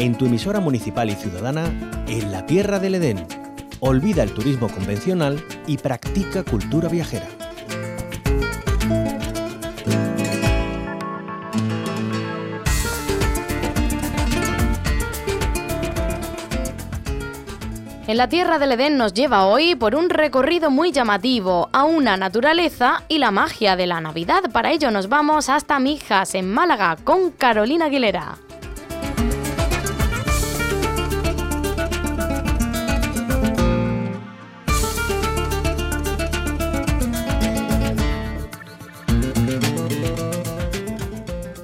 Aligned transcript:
en 0.00 0.16
tu 0.16 0.24
emisora 0.24 0.60
municipal 0.60 1.10
y 1.10 1.14
ciudadana, 1.14 1.66
en 2.08 2.32
la 2.32 2.46
Tierra 2.46 2.78
del 2.78 2.94
Edén. 2.94 3.26
Olvida 3.80 4.22
el 4.22 4.32
turismo 4.32 4.68
convencional 4.68 5.44
y 5.66 5.76
practica 5.76 6.42
cultura 6.42 6.88
viajera. 6.88 7.28
En 18.06 18.16
la 18.16 18.28
Tierra 18.28 18.58
del 18.58 18.72
Edén 18.72 18.96
nos 18.96 19.12
lleva 19.12 19.46
hoy 19.46 19.74
por 19.74 19.94
un 19.94 20.08
recorrido 20.08 20.70
muy 20.70 20.92
llamativo 20.92 21.68
a 21.74 21.84
una 21.84 22.16
naturaleza 22.16 23.04
y 23.06 23.18
la 23.18 23.30
magia 23.30 23.76
de 23.76 23.86
la 23.86 24.00
Navidad. 24.00 24.44
Para 24.50 24.72
ello 24.72 24.90
nos 24.90 25.10
vamos 25.10 25.50
hasta 25.50 25.78
Mijas, 25.78 26.34
en 26.34 26.50
Málaga, 26.50 26.96
con 27.04 27.30
Carolina 27.32 27.84
Aguilera. 27.84 28.38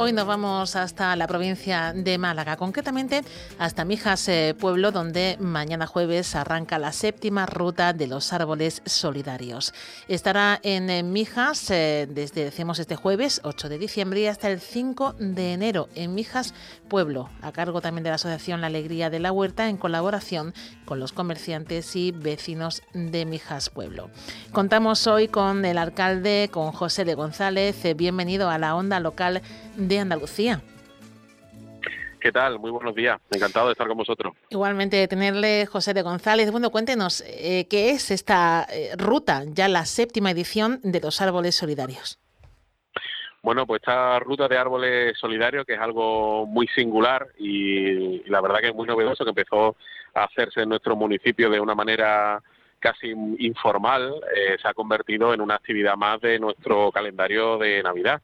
Hoy 0.06 0.12
nos 0.12 0.28
vamos 0.28 0.76
hasta 0.76 1.16
la 1.16 1.26
provincia 1.26 1.92
de 1.92 2.16
Málaga, 2.16 2.56
concretamente 2.56 3.24
hasta 3.58 3.84
Mijas 3.84 4.28
eh, 4.28 4.54
Pueblo, 4.56 4.92
donde 4.92 5.36
mañana 5.40 5.88
jueves 5.88 6.36
arranca 6.36 6.78
la 6.78 6.92
séptima 6.92 7.44
ruta 7.44 7.92
de 7.92 8.06
los 8.06 8.32
árboles 8.32 8.82
solidarios. 8.86 9.74
Estará 10.06 10.60
en 10.62 10.90
eh, 10.90 11.02
Mijas 11.02 11.72
eh, 11.72 12.06
desde, 12.08 12.44
decimos, 12.44 12.78
este 12.78 12.94
jueves 12.94 13.40
8 13.42 13.68
de 13.68 13.78
diciembre 13.78 14.28
hasta 14.28 14.48
el 14.48 14.60
5 14.60 15.16
de 15.18 15.54
enero 15.54 15.88
en 15.96 16.14
Mijas 16.14 16.54
Pueblo, 16.88 17.28
a 17.42 17.50
cargo 17.50 17.80
también 17.80 18.04
de 18.04 18.10
la 18.10 18.14
Asociación 18.14 18.60
La 18.60 18.68
Alegría 18.68 19.10
de 19.10 19.18
la 19.18 19.32
Huerta, 19.32 19.68
en 19.68 19.76
colaboración 19.76 20.54
con 20.84 21.00
los 21.00 21.12
comerciantes 21.12 21.96
y 21.96 22.12
vecinos 22.12 22.84
de 22.94 23.26
Mijas 23.26 23.70
Pueblo. 23.70 24.10
Contamos 24.52 25.08
hoy 25.08 25.26
con 25.26 25.64
el 25.64 25.78
alcalde, 25.78 26.48
con 26.52 26.70
José 26.70 27.04
de 27.04 27.14
González. 27.14 27.76
Bienvenido 27.96 28.50
a 28.50 28.58
la 28.58 28.76
onda 28.76 29.00
local 29.00 29.42
de 29.76 29.98
Andalucía. 29.98 30.60
¿Qué 32.20 32.32
tal? 32.32 32.58
Muy 32.58 32.72
buenos 32.72 32.94
días. 32.94 33.20
Encantado 33.30 33.66
de 33.66 33.72
estar 33.72 33.86
con 33.86 33.98
vosotros. 33.98 34.34
Igualmente 34.50 34.96
de 34.96 35.06
tenerle 35.06 35.64
José 35.66 35.94
de 35.94 36.02
González. 36.02 36.50
Bueno, 36.50 36.70
cuéntenos, 36.70 37.22
eh, 37.26 37.68
¿qué 37.70 37.90
es 37.90 38.10
esta 38.10 38.66
eh, 38.68 38.90
ruta, 38.96 39.44
ya 39.46 39.68
la 39.68 39.84
séptima 39.84 40.32
edición 40.32 40.80
de 40.82 41.00
los 41.00 41.20
árboles 41.20 41.54
solidarios? 41.54 42.18
Bueno, 43.42 43.64
pues 43.64 43.80
esta 43.80 44.18
ruta 44.18 44.48
de 44.48 44.58
árboles 44.58 45.16
solidarios, 45.18 45.64
que 45.64 45.74
es 45.74 45.80
algo 45.80 46.46
muy 46.46 46.66
singular 46.66 47.28
y, 47.38 48.28
la 48.28 48.40
verdad 48.40 48.58
que 48.58 48.70
es 48.70 48.74
muy 48.74 48.88
novedoso, 48.88 49.22
que 49.22 49.30
empezó 49.30 49.76
a 50.12 50.24
hacerse 50.24 50.62
en 50.62 50.70
nuestro 50.70 50.96
municipio 50.96 51.48
de 51.48 51.60
una 51.60 51.76
manera 51.76 52.42
casi 52.80 53.14
informal, 53.38 54.14
eh, 54.34 54.56
se 54.60 54.66
ha 54.66 54.74
convertido 54.74 55.32
en 55.32 55.40
una 55.40 55.54
actividad 55.54 55.96
más 55.96 56.20
de 56.20 56.40
nuestro 56.40 56.90
calendario 56.90 57.56
de 57.58 57.84
Navidad 57.84 58.20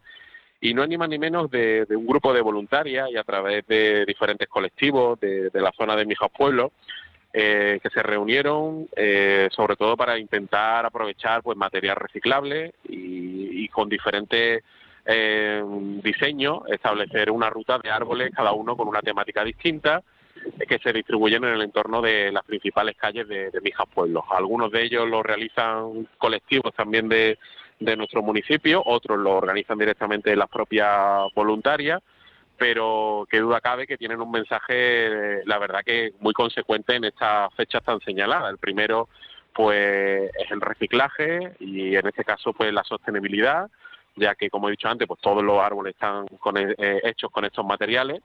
y 0.62 0.74
no 0.74 0.86
ni 0.86 0.96
más 0.96 1.08
ni 1.08 1.18
menos 1.18 1.50
de, 1.50 1.84
un 1.90 2.06
grupo 2.06 2.32
de 2.32 2.40
voluntarias 2.40 3.10
y 3.10 3.16
a 3.16 3.24
través 3.24 3.66
de 3.66 4.06
diferentes 4.06 4.48
colectivos 4.48 5.18
de, 5.18 5.50
la 5.52 5.72
zona 5.72 5.96
de 5.96 6.06
Mijas 6.06 6.30
Pueblo 6.30 6.70
eh, 7.32 7.80
que 7.82 7.90
se 7.90 8.00
reunieron 8.00 8.86
eh, 8.94 9.48
sobre 9.50 9.74
todo 9.74 9.96
para 9.96 10.16
intentar 10.18 10.86
aprovechar 10.86 11.42
pues 11.42 11.58
material 11.58 11.96
reciclable 11.96 12.74
y, 12.88 13.68
con 13.68 13.88
diferentes 13.88 14.62
eh, 15.06 15.64
diseños 16.02 16.60
establecer 16.68 17.30
una 17.30 17.48
ruta 17.48 17.78
de 17.78 17.90
árboles 17.90 18.30
cada 18.36 18.52
uno 18.52 18.76
con 18.76 18.86
una 18.86 19.00
temática 19.00 19.42
distinta 19.42 20.02
que 20.68 20.78
se 20.78 20.92
distribuyen 20.92 21.42
en 21.44 21.54
el 21.54 21.62
entorno 21.62 22.02
de 22.02 22.30
las 22.30 22.44
principales 22.44 22.96
calles 22.96 23.26
de, 23.26 23.50
de 23.50 23.60
Mijas 23.62 23.86
Pueblo. 23.92 24.24
Algunos 24.30 24.70
de 24.70 24.82
ellos 24.82 25.08
lo 25.08 25.22
realizan 25.22 26.06
colectivos 26.18 26.74
también 26.74 27.08
de, 27.08 27.38
de 27.84 27.96
nuestro 27.96 28.22
municipio, 28.22 28.82
otros 28.84 29.18
lo 29.18 29.36
organizan 29.36 29.78
directamente 29.78 30.34
las 30.36 30.48
propias 30.48 31.32
voluntarias, 31.34 32.02
pero 32.56 33.26
qué 33.30 33.40
duda 33.40 33.60
cabe 33.60 33.86
que 33.86 33.98
tienen 33.98 34.20
un 34.20 34.30
mensaje, 34.30 35.44
la 35.46 35.58
verdad 35.58 35.80
que 35.84 36.12
muy 36.20 36.32
consecuente 36.32 36.94
en 36.94 37.04
estas 37.04 37.52
fechas 37.54 37.82
tan 37.82 38.00
señaladas. 38.00 38.50
El 38.50 38.58
primero, 38.58 39.08
pues, 39.54 40.30
es 40.38 40.50
el 40.50 40.60
reciclaje 40.60 41.54
y 41.60 41.96
en 41.96 42.06
este 42.06 42.24
caso, 42.24 42.52
pues, 42.52 42.72
la 42.72 42.84
sostenibilidad 42.84 43.68
ya 44.16 44.34
que 44.34 44.50
como 44.50 44.68
he 44.68 44.72
dicho 44.72 44.88
antes, 44.88 45.08
pues 45.08 45.20
todos 45.20 45.42
los 45.42 45.58
árboles 45.58 45.94
están 45.94 46.26
eh, 46.56 47.00
hechos 47.04 47.30
con 47.30 47.44
estos 47.44 47.64
materiales 47.64 48.20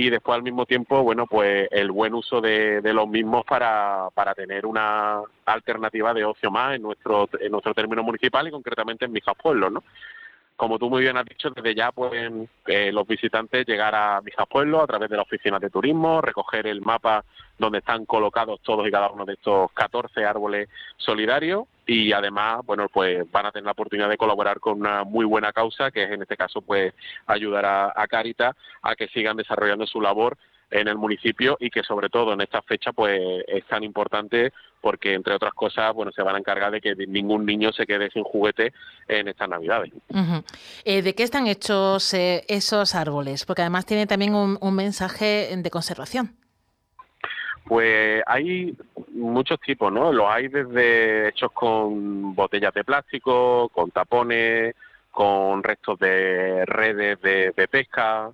y 0.00 0.10
después 0.10 0.36
al 0.36 0.44
mismo 0.44 0.64
tiempo, 0.64 1.02
bueno, 1.02 1.26
pues 1.26 1.66
el 1.72 1.90
buen 1.90 2.14
uso 2.14 2.40
de, 2.40 2.80
los 2.84 3.08
mismos 3.08 3.44
para, 3.44 4.08
para 4.14 4.32
tener 4.32 4.64
una 4.64 5.22
alternativa 5.44 6.14
de 6.14 6.24
ocio 6.24 6.52
más 6.52 6.76
en 6.76 6.82
nuestro 6.82 7.28
en 7.40 7.50
nuestro 7.50 7.74
término 7.74 8.04
municipal 8.04 8.46
y 8.46 8.52
concretamente 8.52 9.06
en 9.06 9.12
Mijas 9.12 9.34
Pueblos, 9.42 9.72
¿no? 9.72 9.82
Como 10.58 10.76
tú 10.76 10.90
muy 10.90 11.02
bien 11.02 11.16
has 11.16 11.24
dicho, 11.24 11.50
desde 11.50 11.72
ya 11.72 11.92
pueden 11.92 12.48
eh, 12.66 12.90
los 12.90 13.06
visitantes 13.06 13.64
llegar 13.64 13.94
a 13.94 14.20
Pueblo 14.50 14.82
a 14.82 14.88
través 14.88 15.08
de 15.08 15.14
la 15.14 15.22
oficina 15.22 15.60
de 15.60 15.70
turismo, 15.70 16.20
recoger 16.20 16.66
el 16.66 16.80
mapa 16.80 17.24
donde 17.56 17.78
están 17.78 18.04
colocados 18.06 18.60
todos 18.62 18.86
y 18.88 18.90
cada 18.90 19.08
uno 19.08 19.24
de 19.24 19.34
estos 19.34 19.70
14 19.70 20.24
árboles 20.24 20.68
solidarios 20.96 21.66
y 21.86 22.12
además, 22.12 22.66
bueno, 22.66 22.88
pues 22.92 23.30
van 23.30 23.46
a 23.46 23.52
tener 23.52 23.66
la 23.66 23.70
oportunidad 23.70 24.08
de 24.08 24.16
colaborar 24.16 24.58
con 24.58 24.80
una 24.80 25.04
muy 25.04 25.24
buena 25.24 25.52
causa, 25.52 25.92
que 25.92 26.02
es 26.02 26.10
en 26.10 26.22
este 26.22 26.36
caso, 26.36 26.60
pues 26.60 26.92
ayudar 27.28 27.64
a, 27.64 27.92
a 27.94 28.08
Caritas 28.08 28.56
a 28.82 28.96
que 28.96 29.06
sigan 29.08 29.36
desarrollando 29.36 29.86
su 29.86 30.00
labor 30.00 30.36
en 30.70 30.88
el 30.88 30.96
municipio 30.96 31.56
y 31.60 31.70
que 31.70 31.82
sobre 31.82 32.08
todo 32.08 32.32
en 32.32 32.40
esta 32.40 32.62
fecha 32.62 32.92
pues 32.92 33.20
es 33.46 33.64
tan 33.66 33.82
importante 33.84 34.52
porque 34.80 35.14
entre 35.14 35.34
otras 35.34 35.54
cosas 35.54 35.94
bueno 35.94 36.12
se 36.12 36.22
van 36.22 36.36
a 36.36 36.38
encargar 36.38 36.70
de 36.70 36.80
que 36.80 36.94
ningún 36.94 37.46
niño 37.46 37.72
se 37.72 37.86
quede 37.86 38.10
sin 38.10 38.22
juguete 38.22 38.72
en 39.06 39.28
estas 39.28 39.48
navidades. 39.48 39.92
Eh, 40.84 41.02
¿De 41.02 41.14
qué 41.14 41.22
están 41.22 41.46
hechos 41.46 42.12
eh, 42.14 42.44
esos 42.48 42.94
árboles? 42.94 43.44
Porque 43.46 43.62
además 43.62 43.86
tiene 43.86 44.06
también 44.06 44.34
un, 44.34 44.58
mensaje 44.74 45.50
de 45.56 45.70
conservación. 45.70 46.36
Pues 47.64 48.22
hay 48.26 48.76
muchos 49.12 49.60
tipos, 49.60 49.92
¿no? 49.92 50.12
Los 50.12 50.26
hay 50.30 50.48
desde 50.48 51.28
hechos 51.28 51.50
con 51.52 52.34
botellas 52.34 52.72
de 52.72 52.84
plástico, 52.84 53.68
con 53.70 53.90
tapones, 53.90 54.74
con 55.10 55.62
restos 55.62 55.98
de 55.98 56.64
redes 56.64 57.20
de 57.20 57.68
pesca, 57.68 58.30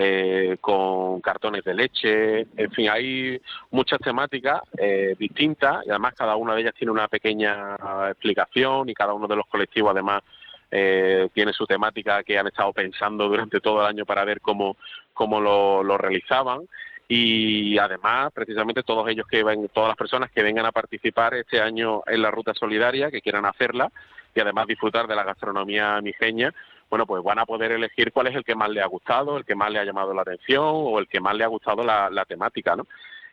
eh, 0.00 0.58
con 0.60 1.20
cartones 1.20 1.64
de 1.64 1.74
leche, 1.74 2.46
en 2.56 2.70
fin, 2.70 2.88
hay 2.88 3.40
muchas 3.72 3.98
temáticas 3.98 4.60
eh, 4.78 5.16
distintas 5.18 5.84
y 5.84 5.90
además 5.90 6.14
cada 6.14 6.36
una 6.36 6.54
de 6.54 6.60
ellas 6.60 6.74
tiene 6.78 6.92
una 6.92 7.08
pequeña 7.08 7.74
explicación 8.08 8.88
y 8.88 8.94
cada 8.94 9.12
uno 9.12 9.26
de 9.26 9.34
los 9.34 9.46
colectivos 9.46 9.90
además 9.90 10.22
eh, 10.70 11.28
tiene 11.34 11.52
su 11.52 11.66
temática 11.66 12.22
que 12.22 12.38
han 12.38 12.46
estado 12.46 12.72
pensando 12.72 13.28
durante 13.28 13.58
todo 13.58 13.80
el 13.80 13.88
año 13.88 14.06
para 14.06 14.24
ver 14.24 14.40
cómo, 14.40 14.76
cómo 15.12 15.40
lo, 15.40 15.82
lo 15.82 15.98
realizaban. 15.98 16.68
Y 17.08 17.76
además 17.78 18.30
precisamente 18.32 18.84
todos 18.84 19.08
ellos 19.08 19.26
que 19.26 19.42
ven, 19.42 19.68
todas 19.74 19.88
las 19.88 19.96
personas 19.96 20.30
que 20.30 20.44
vengan 20.44 20.66
a 20.66 20.70
participar 20.70 21.34
este 21.34 21.60
año 21.60 22.02
en 22.06 22.22
la 22.22 22.30
ruta 22.30 22.54
solidaria, 22.54 23.10
que 23.10 23.20
quieran 23.20 23.46
hacerla 23.46 23.90
y 24.32 24.38
además 24.38 24.68
disfrutar 24.68 25.08
de 25.08 25.16
la 25.16 25.24
gastronomía 25.24 26.00
mijeña, 26.00 26.54
bueno, 26.90 27.06
pues 27.06 27.22
van 27.22 27.38
a 27.38 27.46
poder 27.46 27.72
elegir 27.72 28.12
cuál 28.12 28.28
es 28.28 28.34
el 28.34 28.44
que 28.44 28.54
más 28.54 28.70
le 28.70 28.80
ha 28.80 28.86
gustado, 28.86 29.36
el 29.36 29.44
que 29.44 29.54
más 29.54 29.70
le 29.70 29.78
ha 29.78 29.84
llamado 29.84 30.14
la 30.14 30.22
atención 30.22 30.64
o 30.64 30.98
el 30.98 31.08
que 31.08 31.20
más 31.20 31.34
le 31.34 31.44
ha 31.44 31.48
gustado 31.48 31.84
la, 31.84 32.24
temática, 32.26 32.76
¿no? 32.76 32.86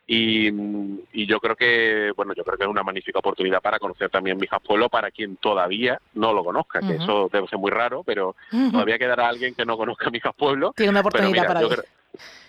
Y, 0.06 1.26
yo 1.26 1.40
creo 1.40 1.56
que 1.56 2.12
bueno 2.16 2.32
yo 2.34 2.44
creo 2.44 2.56
que 2.56 2.62
es 2.62 2.70
una 2.70 2.84
magnífica 2.84 3.18
oportunidad 3.18 3.60
para 3.60 3.80
conocer 3.80 4.08
también 4.08 4.38
Mijas 4.38 4.62
Pueblo 4.62 4.88
para 4.88 5.10
quien 5.10 5.36
todavía 5.36 6.00
no 6.14 6.32
lo 6.32 6.44
conozca 6.44 6.78
que 6.78 6.94
eso 6.94 7.28
debe 7.32 7.48
ser 7.48 7.58
muy 7.58 7.72
raro 7.72 8.04
pero 8.04 8.36
todavía 8.70 8.98
quedará 8.98 9.28
alguien 9.28 9.56
que 9.56 9.64
no 9.64 9.76
conozca 9.76 10.08
Mijas 10.10 10.34
Pueblo. 10.36 10.72
Tiene 10.76 10.90
una 10.90 11.00
oportunidad 11.00 11.46
para 11.48 11.62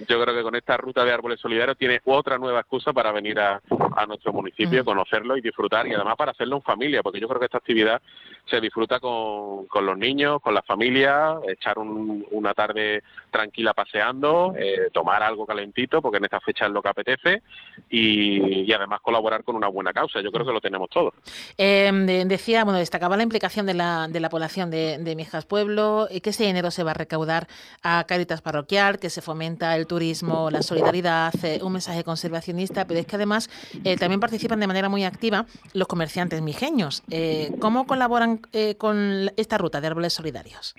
yo 0.08 0.22
creo 0.22 0.36
que 0.36 0.44
con 0.44 0.56
esta 0.56 0.78
ruta 0.78 1.04
de 1.04 1.12
árboles 1.12 1.40
solidarios 1.40 1.78
tiene 1.78 2.02
otra 2.06 2.38
nueva 2.38 2.62
excusa 2.62 2.94
para 2.94 3.12
venir 3.12 3.40
a, 3.40 3.62
nuestro 4.06 4.34
municipio, 4.34 4.82
mm. 4.82 4.86
conocerlo 4.86 5.38
y 5.38 5.42
disfrutar 5.42 5.88
y 5.88 5.94
además 5.94 6.16
para 6.18 6.32
hacerlo 6.32 6.58
en 6.58 6.62
familia, 6.62 7.02
porque 7.02 7.20
yo 7.20 7.28
creo 7.28 7.40
que 7.40 7.46
esta 7.46 7.58
actividad 7.58 8.02
se 8.50 8.62
disfruta 8.62 9.00
con, 9.00 9.68
los 9.86 9.98
niños, 9.98 10.42
con 10.42 10.54
la 10.54 10.62
familia, 10.62 11.38
echar 11.48 11.78
una 11.80 12.54
tarde 12.54 13.04
tranquila 13.32 13.74
paseando, 13.74 14.54
eh, 14.58 14.90
tomar 14.94 15.22
algo 15.24 15.46
calentito, 15.46 16.02
porque 16.02 16.18
en 16.18 16.26
esta 16.26 16.40
fecha 16.40 16.66
es 16.66 16.72
lo 16.72 16.82
que 16.82 16.90
apetece 16.90 17.42
y, 17.90 18.72
además 18.72 19.02
colaborar 19.02 19.44
con 19.44 19.56
una 19.56 19.68
buena 19.68 19.92
causa. 19.92 20.22
Yo 20.22 20.32
creo 20.32 20.46
que 20.46 20.54
lo 20.54 20.62
tenemos 20.62 20.90
todo. 20.90 21.14
Eh, 21.58 21.92
decía, 22.28 22.64
bueno, 22.64 22.78
destacaba 22.78 23.18
la 23.18 23.24
implicación 23.24 23.66
de 23.66 23.74
la, 23.74 24.08
de 24.08 24.20
la 24.20 24.30
población 24.30 24.70
de, 24.70 25.00
de 25.00 25.16
Mijas 25.16 25.46
Pueblo, 25.46 26.08
que 26.22 26.30
ese 26.30 26.44
dinero 26.44 26.70
se 26.70 26.84
va 26.84 26.92
a 26.92 26.94
recaudar 26.94 27.48
a 27.82 28.04
Caritas 28.06 28.42
Parroquial, 28.42 29.00
que 29.00 29.10
se 29.10 29.22
fomenta 29.22 29.76
el 29.76 29.88
turismo, 29.88 30.50
la 30.52 30.62
solidaridad, 30.62 31.34
eh, 31.44 31.60
un 31.64 31.74
mensaje 31.74 32.04
conservacionista, 32.04 32.86
pero 32.86 33.00
es 33.00 33.06
que 33.06 33.16
además 33.16 33.50
eh, 33.92 33.98
también 33.98 34.20
participan 34.20 34.60
de 34.60 34.68
manera 34.68 34.90
muy 34.90 35.04
activa 35.04 35.46
los 35.74 35.88
comerciantes 35.88 36.42
mijeños. 36.42 37.04
Eh, 37.10 37.52
¿Cómo 37.60 37.86
colaboran 37.88 38.42
con 38.78 39.32
esta 39.38 39.58
ruta 39.58 39.82
de 39.82 39.88
árboles 39.88 40.14
solidarios? 40.14 40.76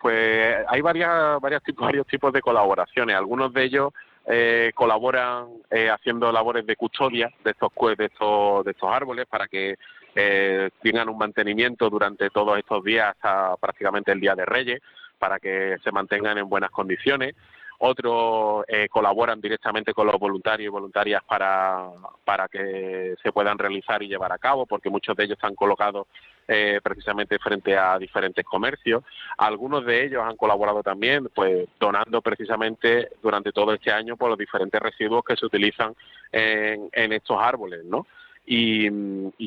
Pues 0.00 0.56
hay 0.68 0.80
varias, 0.80 1.62
tipos, 1.64 1.84
varios 1.84 2.06
tipos 2.06 2.32
de 2.32 2.40
colaboraciones. 2.40 3.16
Algunos 3.16 3.52
de 3.52 3.64
ellos 3.64 3.92
eh, 4.30 4.72
colaboran 4.74 5.46
eh, 5.70 5.88
haciendo 5.88 6.30
labores 6.30 6.66
de 6.66 6.76
custodia 6.76 7.32
de 7.42 7.50
estos, 7.52 7.70
de 7.96 8.04
estos, 8.04 8.62
de 8.62 8.70
estos 8.72 8.90
árboles 8.92 9.26
para 9.26 9.48
que 9.48 9.76
eh, 10.14 10.68
tengan 10.82 11.08
un 11.08 11.16
mantenimiento 11.16 11.88
durante 11.88 12.28
todos 12.28 12.58
estos 12.58 12.84
días 12.84 13.08
hasta 13.08 13.56
prácticamente 13.56 14.12
el 14.12 14.20
Día 14.20 14.34
de 14.34 14.44
Reyes, 14.44 14.82
para 15.18 15.38
que 15.38 15.76
se 15.82 15.92
mantengan 15.92 16.36
en 16.36 16.46
buenas 16.46 16.70
condiciones 16.70 17.34
otros 17.78 18.64
eh, 18.68 18.88
colaboran 18.88 19.40
directamente 19.40 19.94
con 19.94 20.06
los 20.06 20.18
voluntarios 20.18 20.66
y 20.66 20.70
voluntarias 20.70 21.22
para, 21.24 21.88
para 22.24 22.48
que 22.48 23.14
se 23.22 23.32
puedan 23.32 23.58
realizar 23.58 24.02
y 24.02 24.08
llevar 24.08 24.32
a 24.32 24.38
cabo, 24.38 24.66
porque 24.66 24.90
muchos 24.90 25.16
de 25.16 25.24
ellos 25.24 25.36
están 25.36 25.54
colocados 25.54 26.06
eh, 26.48 26.80
precisamente 26.82 27.38
frente 27.38 27.76
a 27.76 27.98
diferentes 27.98 28.44
comercios. 28.44 29.04
Algunos 29.36 29.84
de 29.84 30.04
ellos 30.04 30.22
han 30.24 30.36
colaborado 30.36 30.82
también, 30.82 31.28
pues 31.34 31.68
donando 31.78 32.20
precisamente 32.20 33.10
durante 33.22 33.52
todo 33.52 33.74
este 33.74 33.92
año 33.92 34.16
por 34.16 34.30
los 34.30 34.38
diferentes 34.38 34.80
residuos 34.80 35.24
que 35.24 35.36
se 35.36 35.46
utilizan 35.46 35.94
en, 36.32 36.88
en 36.92 37.12
estos 37.12 37.38
árboles, 37.40 37.84
¿no? 37.84 38.06
Y, 38.50 38.88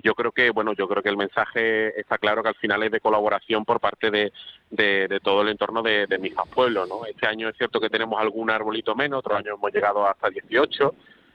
yo 0.03 0.13
creo 0.13 0.31
que 0.31 0.51
bueno 0.51 0.73
yo 0.73 0.87
creo 0.87 1.01
que 1.01 1.09
el 1.09 1.17
mensaje 1.17 1.99
está 1.99 2.19
claro 2.19 2.43
que 2.43 2.49
al 2.49 2.55
final 2.55 2.83
es 2.83 2.91
de 2.91 2.99
colaboración 2.99 3.65
por 3.65 3.79
parte 3.79 4.11
de, 4.11 4.31
de, 4.69 5.19
todo 5.23 5.41
el 5.41 5.49
entorno 5.49 5.81
de, 5.81 6.05
de 6.05 6.19
Mijas 6.19 6.47
Pueblo 6.49 6.85
no 6.85 7.05
este 7.05 7.25
año 7.25 7.49
es 7.49 7.57
cierto 7.57 7.79
que 7.79 7.89
tenemos 7.89 8.19
algún 8.21 8.51
arbolito 8.51 8.95
menos 8.95 9.19
otro 9.19 9.35
año 9.35 9.55
hemos 9.55 9.73
llegado 9.73 10.07
hasta 10.07 10.29
18 10.29 10.93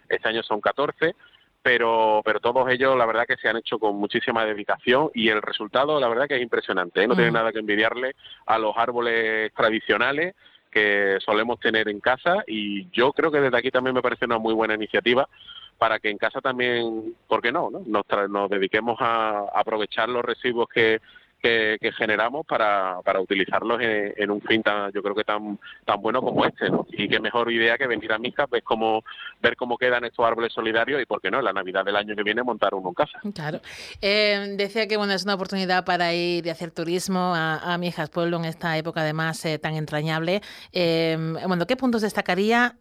este 0.09 0.29
año 0.29 0.43
son 0.45 0.61
14 0.61 1.15
pero 1.63 2.23
pero 2.25 2.39
todos 2.39 2.69
ellos 2.71 2.97
la 2.97 3.07
verdad 3.07 3.27
que 3.27 3.37
se 3.37 3.49
han 3.49 3.57
hecho 3.57 3.81
con 3.81 3.97
muchísima 3.97 4.45
dedicación 4.45 5.11
y 5.15 5.29
el 5.29 5.43
resultado 5.43 5.99
la 5.99 6.09
verdad 6.09 6.29
que 6.29 6.37
es 6.37 6.43
impresionante 6.43 7.03
¿eh? 7.03 7.09
no 7.09 7.15
tiene 7.15 7.31
mm. 7.31 7.35
nada 7.35 7.53
que 7.53 7.59
envidiarle 7.59 8.15
a 8.47 8.59
los 8.59 8.77
árboles 8.77 9.53
tradicionales 9.55 10.37
que 10.71 11.19
solemos 11.25 11.59
tener 11.59 11.89
en 11.89 12.01
casa 12.01 12.45
y 12.47 12.89
yo 12.91 13.13
creo 13.13 13.33
que 13.33 13.41
desde 13.41 13.59
aquí 13.59 13.71
también 13.71 13.95
me 13.95 14.03
parece 14.03 14.27
una 14.27 14.39
muy 14.39 14.55
buena 14.55 14.75
iniciativa 14.75 15.29
para 15.79 15.99
que 15.99 16.11
en 16.11 16.19
casa 16.19 16.41
también, 16.41 17.15
¿por 17.27 17.43
qué 17.43 17.53
no? 17.53 17.71
no? 17.71 17.83
Nos, 17.87 18.05
nos 18.31 18.51
dediquemos 18.51 18.97
a 19.01 19.47
aprovechar 19.55 20.09
los 20.09 20.25
residuos 20.25 20.69
que, 20.69 21.01
que, 21.81 21.93
generamos 21.93 22.47
para, 22.47 23.01
para 23.05 23.21
utilizarlos 23.21 23.81
en, 23.81 24.31
un 24.31 24.41
fin 24.43 24.63
tan, 24.63 24.91
yo 24.93 25.03
creo 25.03 25.15
que 25.15 25.25
tan 25.25 25.59
tan 25.85 26.01
bueno 26.01 26.21
como 26.21 26.45
este, 26.45 26.69
¿no? 26.69 26.87
Y 26.91 27.09
qué 27.09 27.21
mejor 27.21 27.51
idea 27.53 27.79
que 27.79 27.87
venir 27.87 28.13
a 28.13 28.19
Mica, 28.19 28.47
ver 28.47 28.63
cómo, 28.63 29.05
ver 29.41 29.57
cómo 29.57 29.79
quedan 29.79 30.05
estos 30.05 30.27
árboles 30.27 30.53
solidarios 30.53 31.01
y, 31.01 31.07
¿por 31.07 31.21
qué 31.21 31.31
no?, 31.31 31.41
la 31.41 31.53
Navidad 31.53 31.85
del 31.85 31.97
año 31.97 32.15
que 32.17 32.23
viene 32.23 32.43
montar 32.43 32.75
uno 32.75 32.89
en 32.89 32.95
casa. 32.95 33.21
Claro. 33.35 33.61
Eh, 34.01 34.55
decía 34.57 34.87
que, 34.89 34.97
bueno, 34.97 35.13
es 35.13 35.25
una 35.25 35.35
oportunidad 35.35 35.85
para 35.85 36.13
ir 36.15 36.47
y 36.47 36.51
hacer 36.51 36.71
turismo 36.71 37.35
a, 37.35 37.75
a 37.75 37.79
Mijas 37.79 38.11
Pueblo 38.11 38.37
en 38.39 38.47
esta 38.47 38.77
época, 38.77 39.03
además, 39.03 39.45
eh, 39.45 39.59
tan 39.59 39.75
entrañable. 39.75 40.43
Eh, 40.73 41.17
bueno, 41.47 41.67
¿qué 41.67 41.77
puntos 41.77 42.03
destacaría 42.03 42.77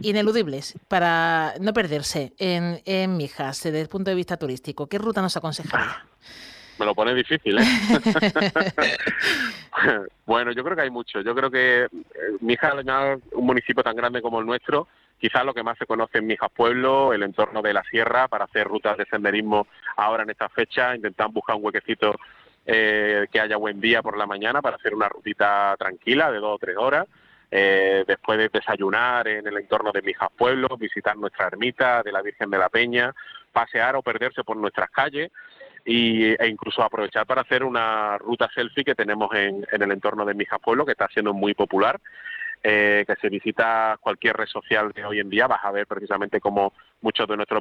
ineludibles 0.00 0.78
para 0.88 1.54
no 1.60 1.72
perderse 1.72 2.32
en, 2.38 2.80
en 2.84 3.16
Mijas 3.16 3.62
desde 3.62 3.80
el 3.80 3.88
punto 3.88 4.10
de 4.10 4.16
vista 4.16 4.36
turístico? 4.36 4.86
¿Qué 4.86 4.98
ruta 4.98 5.20
nos 5.20 5.36
aconsejaría? 5.36 6.06
me 6.82 6.86
lo 6.86 6.94
pone 6.96 7.14
difícil, 7.14 7.56
¿eh? 7.58 7.62
bueno, 10.26 10.50
yo 10.50 10.64
creo 10.64 10.74
que 10.74 10.82
hay 10.82 10.90
mucho. 10.90 11.20
Yo 11.20 11.32
creo 11.32 11.48
que 11.48 11.84
eh, 11.84 11.88
Mijas, 12.40 12.74
un 13.32 13.46
municipio 13.46 13.84
tan 13.84 13.94
grande 13.94 14.20
como 14.20 14.40
el 14.40 14.46
nuestro, 14.46 14.88
quizás 15.16 15.44
lo 15.44 15.54
que 15.54 15.62
más 15.62 15.78
se 15.78 15.86
conoce 15.86 16.18
en 16.18 16.26
Mijas 16.26 16.50
Pueblo, 16.50 17.12
el 17.12 17.22
entorno 17.22 17.62
de 17.62 17.72
la 17.72 17.84
sierra, 17.84 18.26
para 18.26 18.46
hacer 18.46 18.66
rutas 18.66 18.98
de 18.98 19.06
senderismo 19.06 19.68
ahora 19.96 20.24
en 20.24 20.30
esta 20.30 20.48
fecha, 20.48 20.96
intentar 20.96 21.30
buscar 21.30 21.54
un 21.54 21.64
huequecito 21.64 22.16
eh, 22.66 23.28
que 23.30 23.40
haya 23.40 23.56
buen 23.56 23.80
día 23.80 24.02
por 24.02 24.18
la 24.18 24.26
mañana 24.26 24.60
para 24.60 24.76
hacer 24.76 24.92
una 24.92 25.08
rutita 25.08 25.76
tranquila 25.78 26.32
de 26.32 26.38
dos 26.38 26.56
o 26.56 26.58
tres 26.58 26.76
horas. 26.76 27.06
Eh, 27.54 28.04
después 28.08 28.38
de 28.38 28.48
desayunar 28.48 29.28
en 29.28 29.46
el 29.46 29.58
entorno 29.58 29.92
de 29.92 30.02
Mijas 30.02 30.30
Pueblo, 30.36 30.68
visitar 30.78 31.16
nuestra 31.16 31.46
ermita 31.46 32.02
de 32.02 32.10
la 32.10 32.22
Virgen 32.22 32.50
de 32.50 32.58
la 32.58 32.70
Peña, 32.70 33.14
pasear 33.52 33.94
o 33.94 34.02
perderse 34.02 34.42
por 34.42 34.56
nuestras 34.56 34.90
calles 34.90 35.30
y, 35.84 36.32
e 36.32 36.48
incluso 36.48 36.82
aprovechar 36.82 37.26
para 37.26 37.42
hacer 37.42 37.64
una 37.64 38.18
ruta 38.18 38.48
selfie 38.54 38.84
que 38.84 38.94
tenemos 38.94 39.34
en, 39.34 39.66
en 39.70 39.82
el 39.82 39.92
entorno 39.92 40.24
de 40.24 40.34
Mijas 40.34 40.60
Pueblo, 40.60 40.86
que 40.86 40.92
está 40.92 41.08
siendo 41.08 41.32
muy 41.32 41.54
popular. 41.54 42.00
Eh, 42.64 43.04
que 43.08 43.16
se 43.16 43.28
visita 43.28 43.96
cualquier 44.00 44.36
red 44.36 44.46
social 44.46 44.92
de 44.92 45.04
hoy 45.04 45.18
en 45.18 45.28
día, 45.28 45.48
vas 45.48 45.64
a 45.64 45.72
ver 45.72 45.84
precisamente 45.84 46.40
cómo 46.40 46.72
muchos 47.00 47.26
de 47.26 47.36
nuestros 47.36 47.60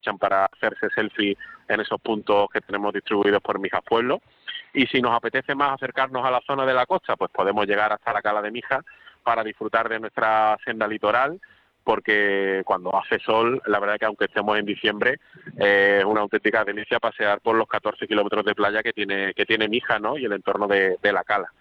echan 0.00 0.18
para 0.18 0.46
hacerse 0.46 0.88
selfie 0.94 1.36
en 1.68 1.80
esos 1.80 2.00
puntos 2.00 2.48
que 2.50 2.62
tenemos 2.62 2.92
distribuidos 2.92 3.42
por 3.42 3.58
Mijas 3.58 3.82
Pueblo. 3.84 4.20
Y 4.72 4.86
si 4.86 5.00
nos 5.00 5.12
apetece 5.12 5.54
más 5.54 5.74
acercarnos 5.74 6.24
a 6.24 6.30
la 6.30 6.40
zona 6.46 6.64
de 6.64 6.74
la 6.74 6.86
costa, 6.86 7.16
pues 7.16 7.30
podemos 7.30 7.66
llegar 7.66 7.92
hasta 7.92 8.12
la 8.12 8.22
Cala 8.22 8.42
de 8.42 8.50
Mijas 8.50 8.84
para 9.22 9.42
disfrutar 9.42 9.88
de 9.88 10.00
nuestra 10.00 10.56
senda 10.64 10.86
litoral 10.86 11.40
porque 11.84 12.62
cuando 12.64 12.96
hace 12.96 13.18
sol, 13.20 13.62
la 13.66 13.78
verdad 13.78 13.98
que 13.98 14.06
aunque 14.06 14.24
estemos 14.24 14.58
en 14.58 14.64
diciembre, 14.64 15.20
eh, 15.58 15.98
es 16.00 16.04
una 16.04 16.22
auténtica 16.22 16.64
delicia 16.64 16.98
pasear 16.98 17.40
por 17.40 17.56
los 17.56 17.68
14 17.68 18.06
kilómetros 18.06 18.44
de 18.44 18.54
playa 18.54 18.82
que 18.82 18.92
tiene, 18.92 19.34
que 19.34 19.44
tiene 19.44 19.68
Mija, 19.68 19.98
¿no? 19.98 20.18
Y 20.18 20.24
el 20.24 20.32
entorno 20.32 20.66
de, 20.66 20.98
la 21.02 21.22
cala. 21.22 21.52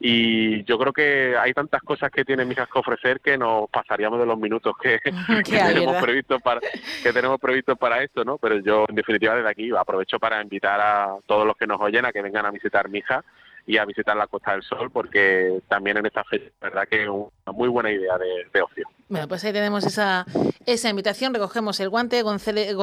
Y 0.00 0.64
yo 0.64 0.78
creo 0.78 0.92
que 0.92 1.36
hay 1.36 1.52
tantas 1.52 1.82
cosas 1.82 2.10
que 2.10 2.24
tiene 2.24 2.44
Mijas 2.44 2.68
que 2.72 2.78
ofrecer 2.78 3.20
que 3.20 3.36
nos 3.36 3.68
pasaríamos 3.68 4.20
de 4.20 4.26
los 4.26 4.38
minutos 4.38 4.74
que, 4.80 5.00
tenemos 5.44 6.02
previsto 6.02 6.38
para 6.38 6.60
que 7.02 7.12
tenemos 7.12 7.40
previsto 7.40 7.76
para 7.76 8.02
esto, 8.02 8.24
¿no? 8.24 8.38
Pero 8.38 8.58
yo 8.58 8.86
en 8.88 8.94
definitiva 8.94 9.34
desde 9.34 9.50
aquí 9.50 9.70
aprovecho 9.76 10.18
para 10.18 10.40
invitar 10.40 10.80
a 10.80 11.16
todos 11.26 11.46
los 11.46 11.56
que 11.56 11.66
nos 11.66 11.80
oyen 11.80 12.06
a 12.06 12.12
que 12.12 12.22
vengan 12.22 12.46
a 12.46 12.50
visitar 12.50 12.88
Mija 12.88 13.24
y 13.66 13.78
a 13.78 13.84
visitar 13.84 14.16
la 14.16 14.26
Costa 14.26 14.52
del 14.52 14.62
Sol 14.62 14.90
porque 14.90 15.60
también 15.68 15.96
en 15.96 16.06
esta 16.06 16.22
fecha, 16.24 16.50
verdad 16.60 16.86
que 16.88 17.02
es 17.02 17.08
una 17.08 17.52
muy 17.52 17.68
buena 17.68 17.90
idea 17.90 18.18
de, 18.18 18.62
ocio. 18.62 18.86
Bueno, 19.08 19.28
pues 19.28 19.44
ahí 19.44 19.52
tenemos 19.52 19.84
esa, 19.84 20.26
esa 20.66 20.88
invitación, 20.90 21.32
recogemos 21.32 21.80
el 21.80 21.88
guante. 21.88 22.22
González, 22.22 22.74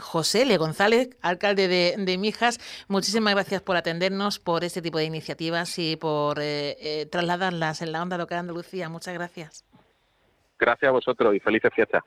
José 0.00 0.44
Le 0.44 0.56
González, 0.56 1.16
alcalde 1.22 1.68
de, 1.68 2.18
Mijas, 2.18 2.58
muchísimas 2.88 3.34
gracias 3.34 3.62
por 3.62 3.76
atendernos, 3.76 4.38
por 4.38 4.64
este 4.64 4.82
tipo 4.82 4.98
de 4.98 5.04
iniciativas 5.04 5.78
y 5.78 5.96
por 5.96 6.38
eh, 6.40 6.76
eh, 6.80 7.06
trasladarlas 7.06 7.82
en 7.82 7.92
la 7.92 8.02
onda 8.02 8.18
local 8.18 8.36
de 8.36 8.40
Andalucía. 8.40 8.88
Muchas 8.88 9.14
gracias. 9.14 9.64
Gracias 10.58 10.88
a 10.88 10.92
vosotros 10.92 11.34
y 11.34 11.40
felices 11.40 11.72
fiestas. 11.74 12.02